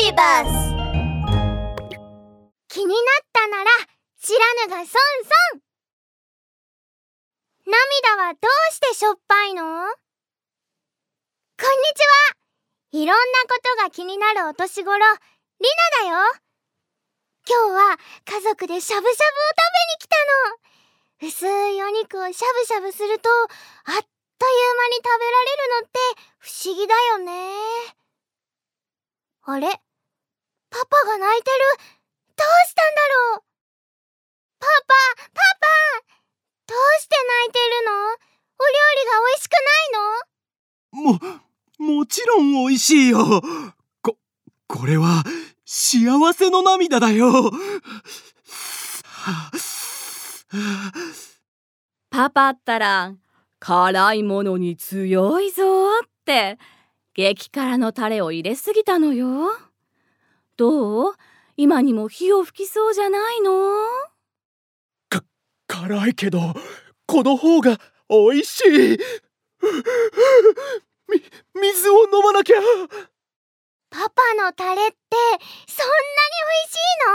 [0.00, 0.16] ビース
[2.68, 2.96] 気になっ
[3.34, 3.70] たなら
[4.18, 4.86] 知らぬが損
[5.52, 5.60] 損
[7.66, 9.62] 涙はどうしてしょっぱいの？
[9.62, 9.92] こんに
[11.94, 12.00] ち
[12.32, 13.02] は。
[13.02, 15.06] いろんなことが気になるお年頃りな
[16.04, 16.16] だよ。
[17.46, 19.18] 今日は家族でしゃぶしゃぶを食
[19.60, 20.16] べに来た
[21.28, 21.28] の。
[21.28, 21.44] 薄
[21.76, 26.00] いお肉をしゃぶしゃぶするとあっという間に食べられるのって
[26.38, 27.52] 不思議だよね。
[29.42, 29.68] あれ？
[30.80, 31.56] パパが泣いてる。
[32.36, 33.42] どうしたんだろう。
[34.58, 34.94] パパ
[35.34, 35.68] パパ
[36.66, 37.92] どうして泣いてるの？
[38.58, 41.92] お料理が美味しくないの？
[41.92, 43.42] も、もちろん美味しいよ。
[44.00, 44.16] こ、
[44.68, 45.22] これは
[45.66, 47.50] 幸せの涙だよ。
[52.08, 53.14] パパったら
[53.58, 56.58] 辛いものに強いぞって。
[57.12, 59.50] 激辛のタレを入れすぎたのよ。
[60.60, 61.14] どう？
[61.56, 63.50] 今にも火を吹きそうじゃないの？
[65.08, 65.24] か、
[65.66, 66.38] 辛いけど、
[67.06, 67.78] この方が
[68.10, 68.98] 美味しい。
[71.08, 72.58] み、水を飲まなきゃ。
[73.88, 74.96] パパのタレって
[75.66, 75.96] そんなに
[76.44, 77.08] 美味しいの？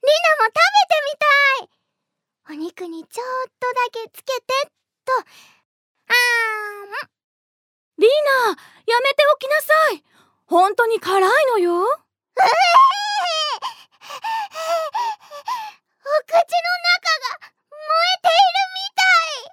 [0.00, 4.70] リナも食べてみたいお肉にちょっとだけつけてっ
[5.04, 5.12] と。
[5.12, 5.24] あー
[7.04, 7.08] ん。
[7.98, 8.10] リー
[8.48, 8.56] ナや
[9.00, 10.02] めておきなさい
[10.46, 12.03] 本当に辛いのよ
[12.44, 12.48] お
[16.26, 19.48] 口の中が燃えているみたい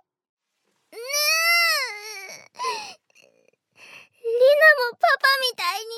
[4.24, 5.96] リナもパパみたいに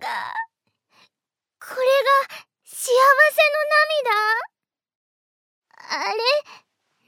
[0.00, 0.32] 涙が
[1.60, 4.16] これが幸せの涙
[5.76, 6.16] あれ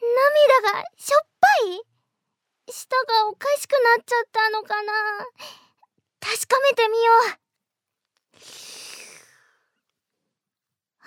[0.00, 1.88] 涙がしょっぱい
[2.70, 4.92] 舌がおかしくなっちゃったのかな。
[6.20, 7.47] 確かめてみよう。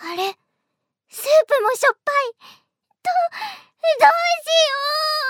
[0.03, 0.33] あれ？
[1.09, 2.33] スープもしょっぱい。
[3.03, 3.09] ど
[3.99, 4.73] どうしよ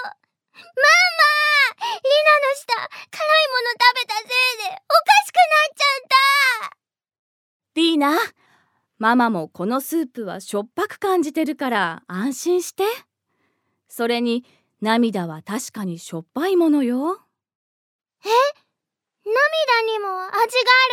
[0.06, 0.16] う。
[0.56, 2.72] ママリナの舌
[3.12, 6.08] 辛いもの食べたせいでおかしくなっちゃっ
[6.72, 6.78] た。
[7.76, 8.18] リーナ
[8.98, 12.84] ママもこのスープはしょっぱく感じてるから安心して。
[13.90, 14.46] それに
[14.80, 17.20] 涙は確かにしょっぱいものよ。
[18.24, 18.30] え？
[19.26, 20.42] 涙にも味が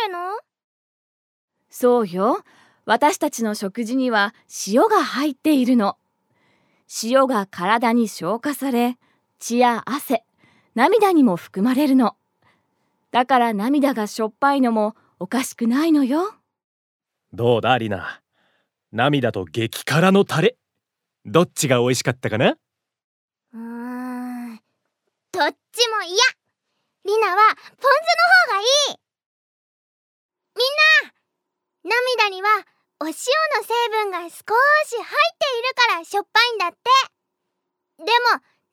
[0.05, 0.39] あるの？
[1.69, 2.43] そうよ。
[2.89, 4.33] 私たちの食事には
[4.65, 5.99] 塩が入っているの。
[7.03, 8.97] 塩が体に消化され、
[9.37, 10.25] 血や汗、
[10.73, 12.15] 涙にも含まれるの。
[13.11, 16.33] だから涙がしょっぱいのもおかしくないのよ。
[17.31, 18.21] どうだリナ？
[18.91, 20.57] 涙と激辛のタレ。
[21.27, 22.47] どっちが美味しかったかな？
[22.47, 22.57] どっ
[23.51, 23.55] ち
[25.37, 25.53] も嫌
[27.05, 28.63] リナはポン酢の方がい
[28.93, 28.95] い
[30.55, 30.65] みん
[31.85, 31.91] な
[32.25, 32.49] 涙には
[33.01, 33.15] お塩の
[33.63, 36.77] 成分が少し入っているからしょっぱいんだって。
[37.99, 38.11] でも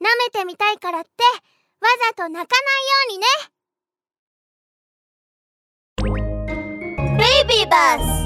[0.00, 1.10] 舐めてみたいからって
[1.80, 3.26] わざと泣かないようにね。
[7.18, 8.25] ベイビーバス